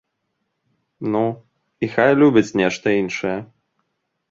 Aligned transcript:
Ну, 1.15 1.21
і 1.85 1.91
хай 1.97 2.11
любяць 2.23 2.55
нешта 2.65 2.87
іншае. 3.03 3.37